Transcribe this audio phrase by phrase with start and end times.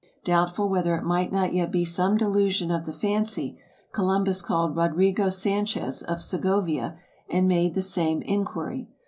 [0.23, 3.59] Doubtful whether it might not yet be some delusion of the fancy,
[3.91, 6.97] Columbus called Rodrigo Sanchez, of Segovia,
[7.29, 8.87] and made the same inquiry.